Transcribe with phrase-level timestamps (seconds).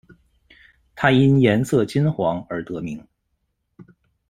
[0.95, 3.07] 它因颜色金黄而得名。